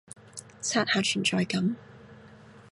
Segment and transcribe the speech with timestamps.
[0.63, 1.75] 刷下存在感